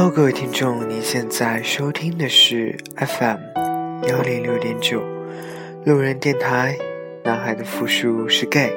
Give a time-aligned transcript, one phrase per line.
[0.00, 3.40] Hello，各位听众，您现在收听的是 FM
[4.06, 5.02] 幺零六点九
[5.84, 6.78] 路人电台。
[7.24, 8.72] 男孩的复数是 gay。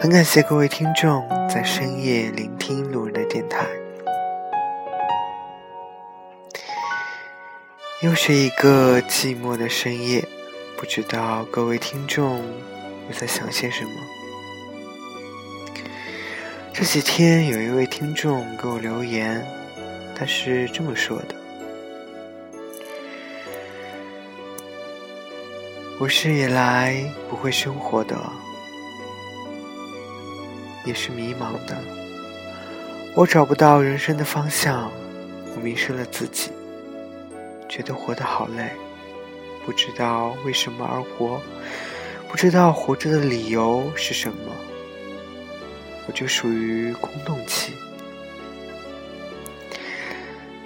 [0.00, 3.64] 很感谢各位听众在深夜聆听路人的电台。
[8.02, 10.26] 又是一个寂寞的深夜，
[10.76, 12.38] 不知道各位听众
[13.08, 13.90] 又在想些什么？
[16.72, 19.46] 这几天有一位听众给我留言。
[20.16, 21.34] 他是这么说的
[25.98, 28.16] ：“我是以来不会生活的，
[30.84, 31.76] 也是迷茫的。
[33.16, 34.90] 我找不到人生的方向，
[35.54, 36.52] 我迷失了自己，
[37.68, 38.70] 觉得活得好累，
[39.66, 41.42] 不知道为什么而活，
[42.28, 44.52] 不知道活着的理由是什么。
[46.06, 47.72] 我就属于空洞期。”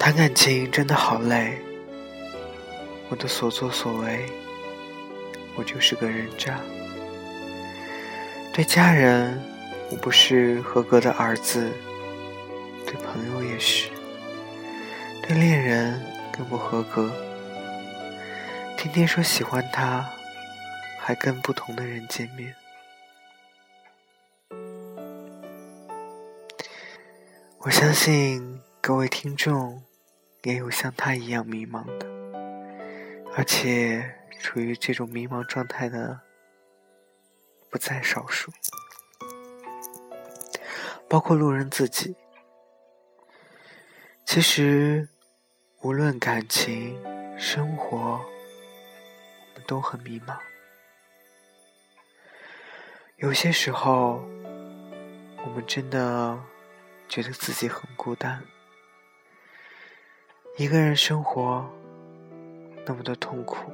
[0.09, 1.59] 谈感情真的好累，
[3.11, 4.25] 我的所作所为，
[5.55, 6.59] 我就是个人渣。
[8.51, 9.39] 对家人，
[9.91, 11.61] 我不是合格的儿子；
[12.87, 13.91] 对朋友也是，
[15.25, 17.13] 对恋人更不合格。
[18.79, 20.09] 天天说喜欢他，
[20.99, 22.55] 还跟不同的人见面。
[27.59, 29.83] 我相信各位听众。
[30.43, 32.07] 也有像他一样迷茫的，
[33.37, 36.21] 而且处于这种迷茫状态的
[37.69, 38.53] 不在少数，
[41.09, 42.17] 包括路人自己。
[44.25, 45.09] 其实，
[45.81, 46.97] 无论感情、
[47.39, 50.39] 生活，我们都很迷茫。
[53.17, 54.23] 有些时候，
[55.45, 56.39] 我们真的
[57.09, 58.41] 觉得自己很孤单。
[60.59, 61.65] 一个人生活
[62.85, 63.71] 那么的痛苦，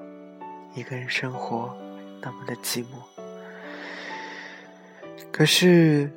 [0.74, 1.74] 一个人生活
[2.20, 2.88] 那么的寂寞。
[5.32, 6.12] 可是，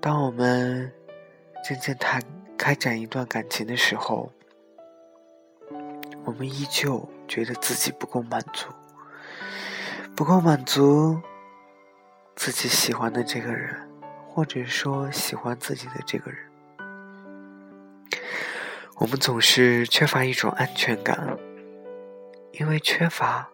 [0.00, 0.92] 当我们
[1.64, 2.22] 渐渐谈
[2.56, 4.30] 开展一段感情的时候，
[6.24, 8.68] 我们依旧觉得自己不够满足，
[10.14, 11.20] 不够满足
[12.36, 13.76] 自己喜欢的这个人，
[14.28, 16.53] 或者说喜欢自己的这个人。
[18.96, 21.36] 我们总是缺乏一种安全感，
[22.52, 23.48] 因为缺乏，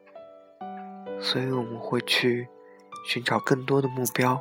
[1.19, 2.47] 所以我们会去
[3.07, 4.41] 寻找更多的目标。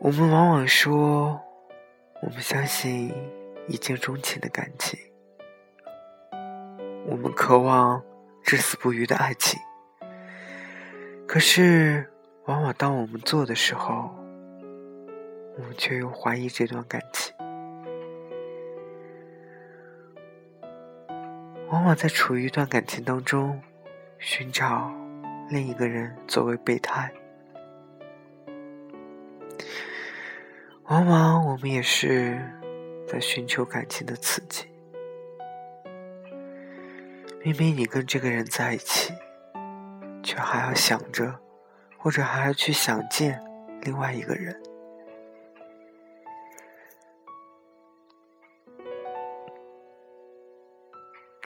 [0.00, 1.40] 我们往往说，
[2.20, 3.14] 我们相信
[3.68, 4.98] 一见钟情的感情，
[7.06, 8.02] 我们渴望
[8.42, 9.58] 至死不渝的爱情。
[11.26, 12.10] 可是，
[12.46, 14.14] 往往当我们做的时候，
[15.56, 17.34] 我们却又怀疑这段感情，
[21.68, 23.62] 往往在处于一段感情当中，
[24.18, 24.92] 寻找
[25.48, 27.12] 另一个人作为备胎。
[30.84, 32.38] 往往我们也是
[33.08, 34.66] 在寻求感情的刺激。
[37.42, 39.12] 明明你跟这个人在一起，
[40.22, 41.38] 却还要想着，
[41.96, 43.40] 或者还要去想见
[43.82, 44.60] 另外一个人。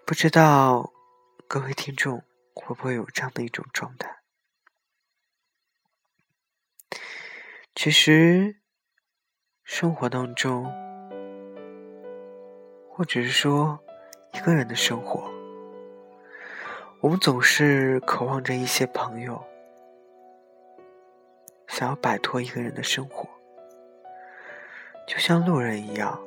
[0.09, 0.91] 不知道
[1.47, 2.23] 各位听众
[2.55, 4.09] 会不会有这样的一种状态？
[7.75, 8.57] 其实，
[9.65, 10.65] 生活当中，
[12.91, 13.79] 或者是说
[14.33, 15.31] 一个人的生活，
[17.03, 19.45] 我们总是渴望着一些朋友，
[21.67, 23.29] 想要摆脱一个人的生活，
[25.07, 26.19] 就像路人一样。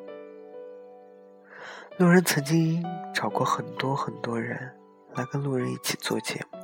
[2.01, 2.83] 路人曾经
[3.13, 4.75] 找过很多很多人
[5.13, 6.57] 来跟路人一起做节目，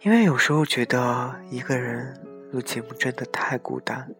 [0.00, 2.18] 因为有时候觉得一个人
[2.50, 4.10] 录节目真的太孤单，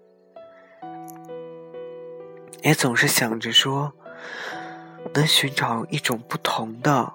[2.60, 3.90] 也总是想着说
[5.14, 7.10] 能寻找一种不同的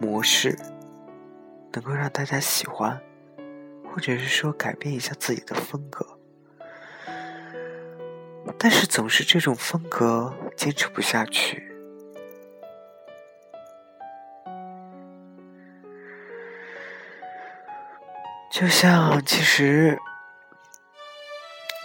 [0.00, 0.56] 模式，
[1.74, 2.98] 能够让大家喜欢，
[3.92, 6.18] 或者是说改变一下自己的风格。
[8.58, 11.72] 但是总是这种风格坚持不下去，
[18.52, 19.98] 就像其实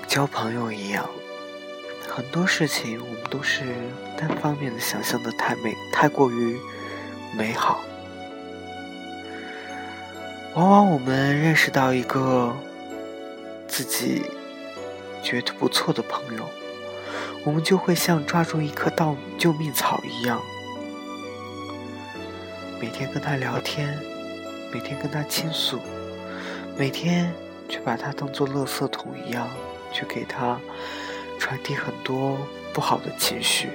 [0.08, 1.10] 交朋友一样，
[2.10, 3.64] 很多事情我们都是
[4.18, 6.60] 单方面的想象的太美，太过于
[7.38, 7.82] 美好。
[10.56, 12.54] 往往我们认识到一个
[13.68, 14.24] 自己。
[15.26, 16.48] 觉得不错的朋友，
[17.44, 20.40] 我们就会像抓住一棵稻救命草一样，
[22.80, 23.98] 每天跟他聊天，
[24.72, 25.80] 每天跟他倾诉，
[26.78, 27.34] 每天
[27.68, 29.50] 却把他当做垃圾桶一样，
[29.92, 30.60] 去给他
[31.40, 32.38] 传递很多
[32.72, 33.70] 不好的情绪。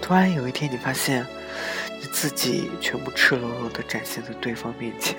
[0.00, 1.26] 突然有一天，你发现
[2.00, 5.14] 你自己全部赤裸裸的展现在对方面前，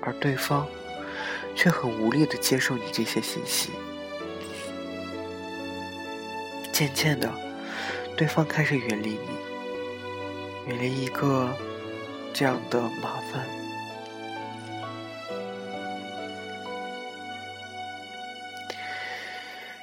[0.00, 0.66] 而对方
[1.56, 3.70] 却很无力的接受你这些信息。
[6.72, 7.32] 渐渐的，
[8.16, 11.56] 对方开始远离你，远离一个
[12.34, 13.46] 这样的麻烦，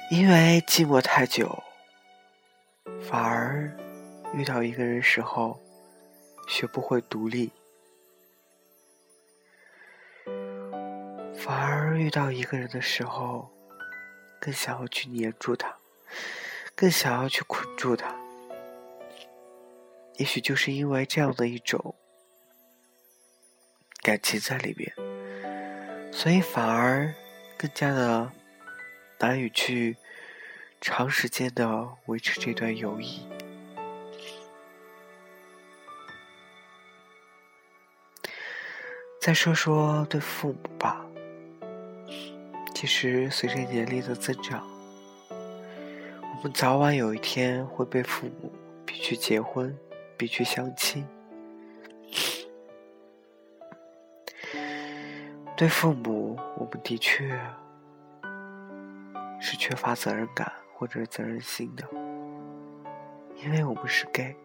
[0.08, 1.62] 因为寂寞太久。
[3.02, 3.70] 反而
[4.32, 5.58] 遇到一个人时候，
[6.48, 7.50] 学不会独立；
[11.44, 13.50] 反而遇到一个人的时候，
[14.40, 15.76] 更想要去黏住他，
[16.74, 18.16] 更想要去捆住他。
[20.14, 21.94] 也许就是因为这样的一种
[24.02, 27.14] 感情在里面，所以反而
[27.58, 28.32] 更加的
[29.18, 29.98] 难以去。
[30.80, 33.26] 长时间的维持这段友谊。
[39.18, 41.03] 再说说对父母吧，
[42.84, 44.62] 其实随着年龄的增长，
[45.30, 48.52] 我们早晚有一天会被父母
[48.84, 49.74] 逼去结婚，
[50.18, 51.02] 逼去相亲。
[55.56, 57.26] 对父母，我们的确
[59.40, 60.52] 是缺乏责任感。
[60.74, 61.88] 或者责任心的，
[63.42, 64.36] 因为我们是 gay，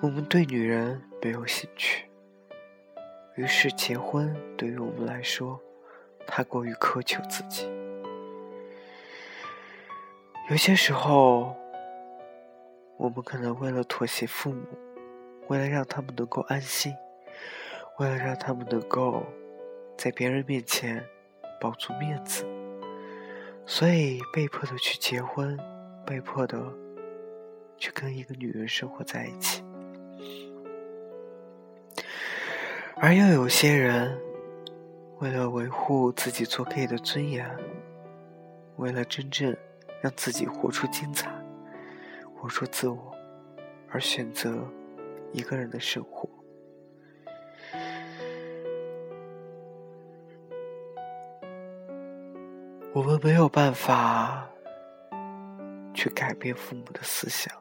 [0.00, 2.06] 我们对女人没有兴趣，
[3.34, 5.60] 于是结婚对于我们来说
[6.26, 7.68] 太过于苛求自己。
[10.50, 11.56] 有些时候，
[12.96, 14.62] 我们可能为了妥协父母，
[15.48, 16.94] 为了让他们能够安心，
[17.98, 19.24] 为了让他们能够
[19.96, 21.04] 在别人面前
[21.60, 22.46] 保住面子。
[23.66, 25.58] 所以被迫的去结婚，
[26.06, 26.62] 被迫的
[27.76, 29.64] 去跟一个女人生活在一起，
[32.96, 34.16] 而又有些人
[35.18, 37.48] 为了维护自己做 gay 的尊严，
[38.76, 39.56] 为了真正
[40.02, 41.30] 让自己活出精彩、
[42.34, 43.16] 活出自我，
[43.90, 44.70] 而选择
[45.32, 46.28] 一个人的生活。
[52.92, 54.46] 我们没有办法
[55.94, 57.54] 去改变父母的思想，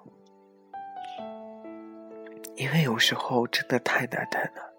[2.57, 4.74] 因为有时候真的太难太难。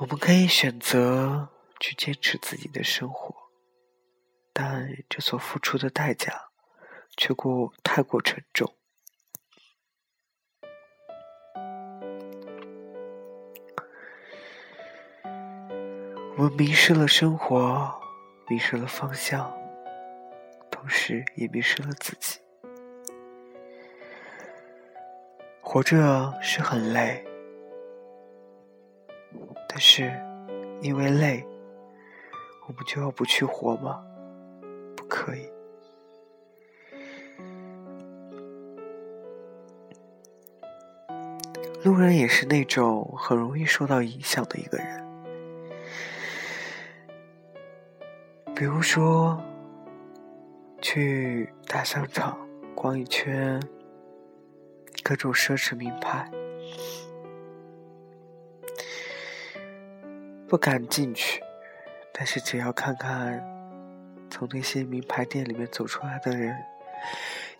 [0.00, 3.34] 我们可以选择去坚持自己的生活，
[4.50, 6.48] 但这所付出的代价
[7.18, 8.74] 却过太过沉重。
[16.38, 18.00] 我们迷失了生活，
[18.48, 19.54] 迷失了方向，
[20.70, 22.40] 同时也迷失了自己。
[25.60, 27.22] 活着是很累，
[29.72, 30.12] 但是
[30.82, 31.46] 因为累，
[32.66, 34.02] 我们就要不去活吗？
[34.96, 35.48] 不可以。
[41.84, 45.06] 路人也是那种很容易受到影响的一个人。
[48.54, 49.40] 比如说，
[50.82, 52.36] 去大商场
[52.74, 53.58] 逛一圈，
[55.02, 56.30] 各种奢侈名牌，
[60.50, 61.40] 不敢进去，
[62.12, 63.40] 但是只要看看
[64.28, 66.48] 从那些名牌店里面走出来的人，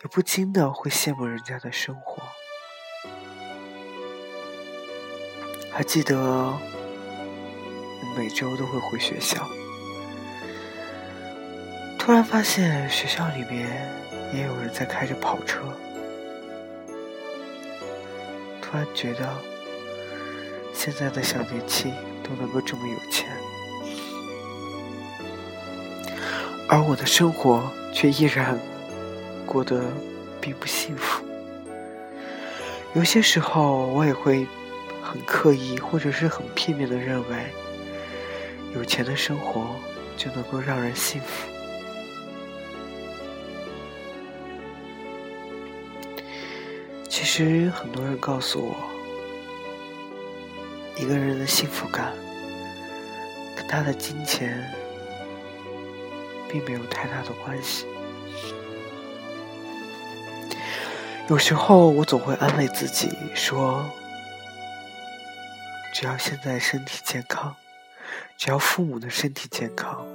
[0.03, 2.21] 也不禁的会羡慕人家的生活。
[5.71, 6.53] 还记得，
[8.17, 9.47] 每周都会回学校。
[11.97, 13.69] 突然发现学校里面
[14.33, 15.61] 也有人在开着跑车，
[18.61, 19.33] 突然觉得
[20.73, 21.93] 现在的小年轻
[22.31, 23.29] 都能够这么有钱，
[26.69, 28.57] 而我的生活却依然
[29.45, 29.83] 过得
[30.39, 31.23] 并不幸福。
[32.93, 34.47] 有些时候我也会
[35.01, 37.45] 很刻意或者是很片面的认为，
[38.73, 39.75] 有钱的生活
[40.15, 41.49] 就能够让人幸福。
[47.09, 48.75] 其实很多人告诉我，
[51.01, 52.13] 一个人的幸福感
[53.55, 54.71] 跟他的金钱
[56.47, 57.87] 并没有太大的关系。
[61.27, 63.83] 有时候我总会安慰自己说
[65.91, 67.55] ：“只要现在身体健康，
[68.37, 70.05] 只要父母的身体健康，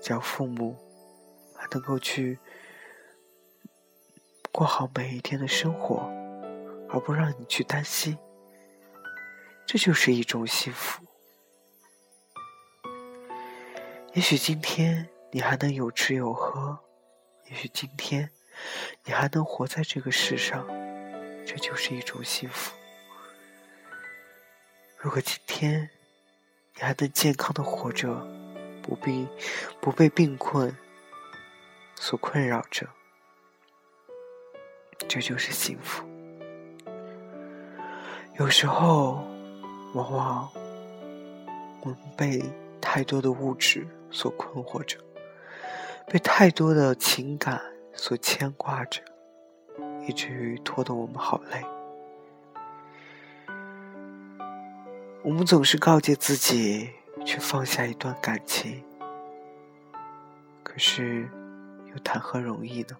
[0.00, 0.74] 只要父母
[1.54, 2.38] 还能够去
[4.50, 6.10] 过好每一天的生活，
[6.88, 8.16] 而不让你去担心，
[9.72, 11.00] 这就是一种幸福。
[14.14, 16.76] 也许今天你还能有吃有喝，
[17.48, 18.28] 也许今天……”
[19.06, 20.66] 你还能活在这个世上，
[21.46, 22.74] 这就是一种幸福。
[24.98, 25.88] 如果今天
[26.74, 28.12] 你还能健康的活着，
[28.82, 29.28] 不必
[29.80, 30.76] 不被病困
[31.94, 32.88] 所困扰着，
[35.08, 36.04] 这就是幸福。
[38.36, 39.24] 有时候，
[39.94, 40.48] 往往
[41.82, 42.42] 我们被
[42.80, 44.98] 太多的物质所困惑着，
[46.06, 47.60] 被太多的情感。
[47.92, 49.02] 所牵挂着，
[50.06, 51.62] 以至于拖得我们好累。
[55.22, 56.88] 我们总是告诫自己
[57.26, 58.82] 去放下一段感情，
[60.62, 61.28] 可是
[61.92, 62.96] 又谈何容易呢？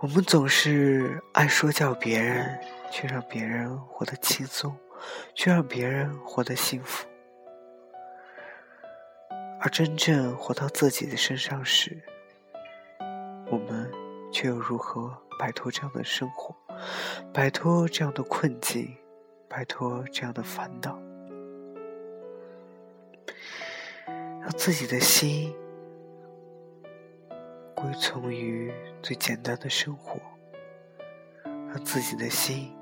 [0.00, 2.56] 我们总是爱说教别人，
[2.88, 4.72] 去让别人活得轻松，
[5.34, 7.04] 去让别人活得幸福。
[9.60, 12.00] 而真正活到自己的身上时，
[13.50, 13.90] 我们
[14.32, 16.54] 却又如何摆脱这样的生活，
[17.34, 18.96] 摆脱这样的困境，
[19.48, 20.96] 摆脱这样的烦恼，
[24.40, 25.52] 让自己的心
[27.80, 30.18] 归从于最简单的生活，
[31.44, 32.76] 让自己的心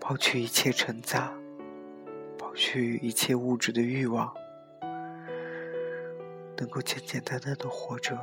[0.00, 1.30] 抛去一切尘杂，
[2.38, 4.34] 抛去一切物质的欲望。
[6.56, 8.18] 能够简简单单的活着，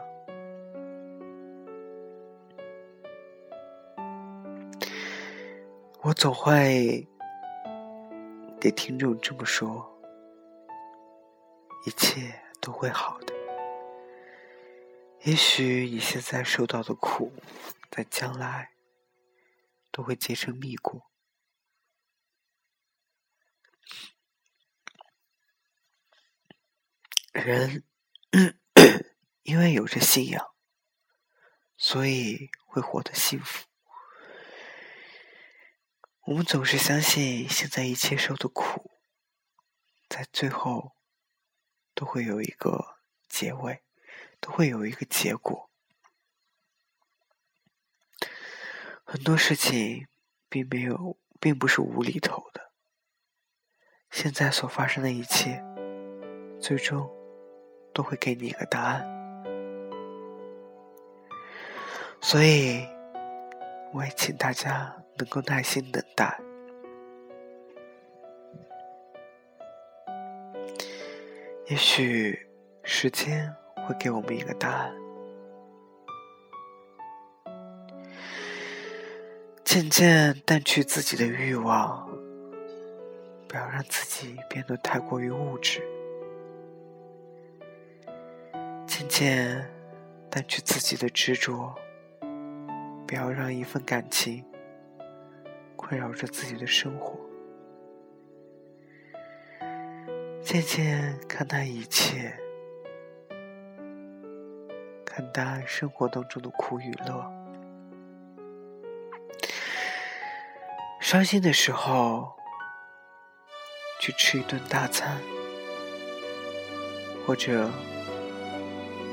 [6.01, 7.07] 我总会
[8.59, 9.87] 给听众这么说：
[11.85, 13.32] 一切都会好的。
[15.23, 17.33] 也许你现在受到的苦，
[17.89, 18.73] 在将来
[19.91, 21.09] 都会结成蜜果。
[27.31, 27.83] 人。
[29.43, 30.55] 因为有着信仰，
[31.77, 33.67] 所以会活得幸福。
[36.21, 38.89] 我们总是相信，现在一切受的苦，
[40.07, 40.95] 在最后
[41.93, 43.83] 都会有一个结尾，
[44.43, 45.71] 都会有一个结果。
[49.05, 50.07] 很多事情
[50.49, 52.73] 并没有，并不是无厘头的。
[54.11, 55.63] 现在所发生的一切，
[56.59, 57.09] 最终。
[57.95, 59.05] 都会给你一个答案，
[62.19, 62.87] 所以
[63.93, 66.41] 我也请大家能够耐心等待。
[71.67, 72.49] 也许
[72.83, 74.93] 时间会给我们一个答案，
[79.63, 82.07] 渐渐淡去自己的欲望，
[83.47, 85.81] 不要让自己变得太过于物质。
[88.85, 89.69] 渐渐
[90.29, 91.75] 淡去自己的执着，
[93.07, 94.45] 不要让一份感情
[95.75, 97.19] 困扰着自己的生活。
[100.41, 102.37] 渐渐看淡一切，
[105.15, 107.31] 看淡生活当中的苦与乐。
[110.99, 112.33] 伤心的时候，
[113.99, 115.21] 去吃一顿大餐，
[117.27, 117.69] 或者。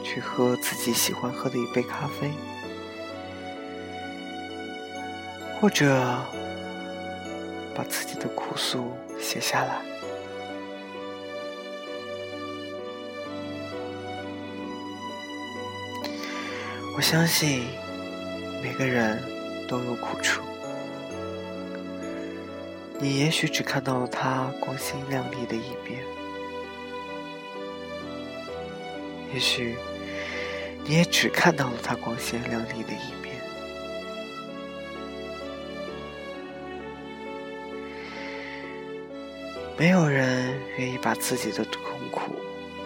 [0.03, 2.33] 去喝自己喜欢喝的一杯咖啡，
[5.61, 5.87] 或者
[7.77, 9.90] 把自己的苦诉写下来。
[17.01, 17.63] 我相信
[18.63, 19.23] 每个人
[19.67, 20.43] 都有苦处，
[22.99, 26.05] 你也许只看到了他光鲜亮丽的一面。
[29.33, 29.75] 也许
[30.85, 33.35] 你也只看到了他光鲜亮丽的一面。
[39.79, 42.33] 没有人愿意把自己的痛苦、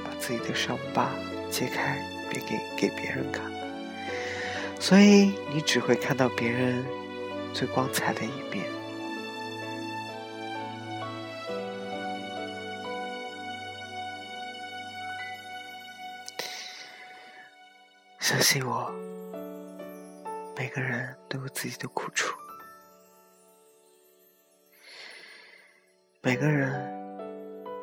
[0.05, 1.11] 把自己的伤疤
[1.51, 1.99] 揭开，
[2.31, 3.53] 别给给别人看。
[4.79, 6.85] 所以你只会看到别人
[7.53, 8.65] 最光彩的一面。
[18.21, 18.93] 相信我，
[20.57, 22.35] 每个人都有自己的苦处，
[26.21, 26.73] 每个人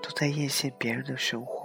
[0.01, 1.60] 都在艳羡别人的生活。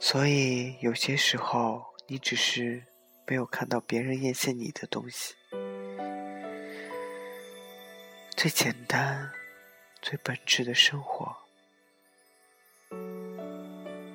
[0.00, 2.82] 所以，有些时候，你只是
[3.26, 5.34] 没有看到别人艳羡你的东西。
[8.36, 9.30] 最简单、
[10.00, 11.36] 最本质的生活，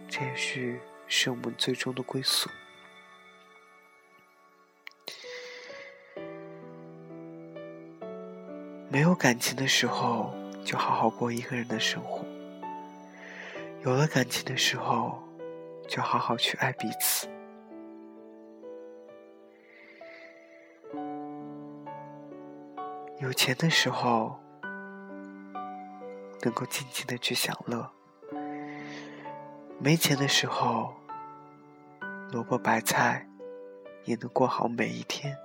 [0.07, 2.49] 这也许是我们最终的归宿。
[8.89, 12.23] 没有感情的时候，就好好过一个人的生活；
[13.83, 15.21] 有了感情的时候，
[15.93, 17.27] 就好好去爱彼此。
[23.19, 24.39] 有钱的时候，
[26.41, 27.88] 能够尽情的去享乐；
[29.77, 30.95] 没钱的时候，
[32.31, 33.27] 萝卜白菜
[34.05, 35.38] 也能过好每一天。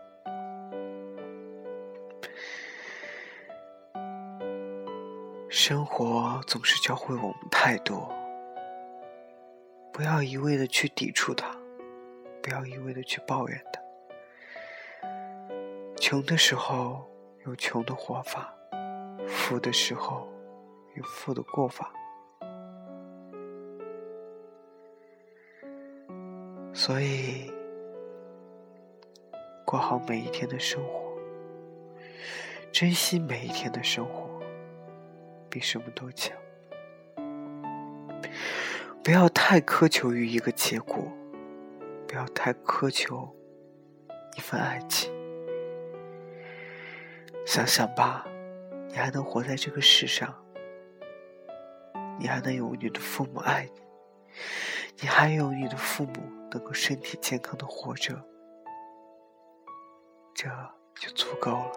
[5.50, 8.17] 生活总是教会我们太多。
[9.98, 11.50] 不要一味的去抵触它，
[12.40, 13.82] 不要一味的去抱怨它。
[15.96, 17.04] 穷的时候
[17.44, 18.54] 有穷的活法，
[19.26, 20.32] 富的时候
[20.94, 21.92] 有富的过法。
[26.72, 27.50] 所以，
[29.66, 31.12] 过好每一天的生活，
[32.70, 34.40] 珍惜每一天的生活，
[35.50, 36.38] 比什么都强。
[39.08, 41.10] 不要太苛求于一个结果，
[42.06, 43.34] 不要太苛求
[44.36, 45.10] 一份爱情。
[47.46, 48.26] 想想吧，
[48.90, 50.44] 你还能活在这个世上，
[52.20, 53.80] 你还能有你的父母爱你，
[55.00, 58.22] 你还有你的父母能够身体健康的活着，
[60.34, 60.50] 这
[61.00, 61.72] 就足够了。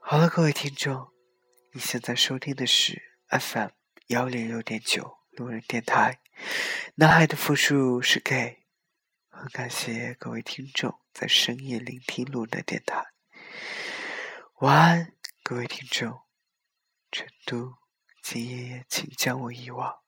[0.00, 1.08] 好了，各位听众，
[1.72, 3.00] 你现在收听的是
[3.30, 3.77] FM。
[4.08, 6.20] 幺零六点九路人电台，
[6.94, 8.64] 男孩的复数是 gay。
[9.28, 13.04] 很感谢各位听众在深夜聆听路人电台。
[14.60, 16.22] 晚安，各位听众。
[17.10, 17.74] 成都，
[18.22, 19.98] 今夜请将我遗忘。